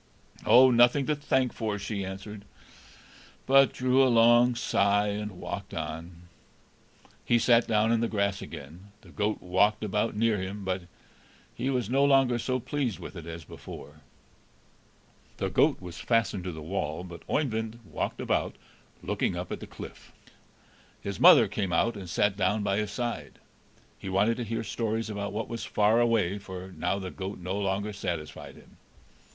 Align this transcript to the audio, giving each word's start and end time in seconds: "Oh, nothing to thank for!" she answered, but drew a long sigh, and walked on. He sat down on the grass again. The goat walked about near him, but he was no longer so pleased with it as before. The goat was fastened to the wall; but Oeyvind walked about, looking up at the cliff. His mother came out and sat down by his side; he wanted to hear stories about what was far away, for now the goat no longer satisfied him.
"Oh, 0.47 0.71
nothing 0.71 1.05
to 1.05 1.15
thank 1.15 1.53
for!" 1.53 1.77
she 1.77 2.03
answered, 2.03 2.43
but 3.45 3.71
drew 3.71 4.01
a 4.03 4.09
long 4.09 4.55
sigh, 4.55 5.09
and 5.09 5.33
walked 5.39 5.75
on. 5.75 6.23
He 7.23 7.37
sat 7.37 7.67
down 7.67 7.91
on 7.91 7.99
the 7.99 8.07
grass 8.07 8.41
again. 8.41 8.91
The 9.01 9.11
goat 9.11 9.43
walked 9.43 9.83
about 9.83 10.15
near 10.15 10.39
him, 10.41 10.65
but 10.65 10.85
he 11.53 11.69
was 11.69 11.87
no 11.87 12.03
longer 12.03 12.39
so 12.39 12.59
pleased 12.59 12.97
with 12.97 13.15
it 13.15 13.27
as 13.27 13.43
before. 13.43 14.01
The 15.37 15.51
goat 15.51 15.79
was 15.79 15.99
fastened 15.99 16.45
to 16.45 16.51
the 16.51 16.63
wall; 16.63 17.03
but 17.03 17.21
Oeyvind 17.29 17.81
walked 17.85 18.19
about, 18.19 18.55
looking 19.03 19.35
up 19.37 19.51
at 19.51 19.59
the 19.59 19.67
cliff. 19.67 20.13
His 20.99 21.19
mother 21.19 21.47
came 21.47 21.71
out 21.71 21.95
and 21.95 22.09
sat 22.09 22.35
down 22.35 22.63
by 22.63 22.77
his 22.77 22.89
side; 22.89 23.37
he 23.99 24.09
wanted 24.09 24.37
to 24.37 24.45
hear 24.45 24.63
stories 24.63 25.11
about 25.11 25.31
what 25.31 25.47
was 25.47 25.63
far 25.63 25.99
away, 25.99 26.39
for 26.39 26.71
now 26.75 26.97
the 26.97 27.11
goat 27.11 27.37
no 27.37 27.55
longer 27.55 27.93
satisfied 27.93 28.55
him. 28.55 28.77